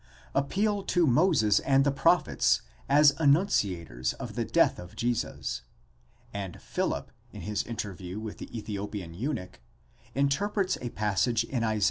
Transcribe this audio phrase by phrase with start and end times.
[0.33, 5.61] 3) appeal to Moses and the prophets as annunciators of the death of Jesus,
[6.33, 9.61] and Philip, in his interview with the Ethiopian eunuch,
[10.15, 11.79] interprets a passage in Isa.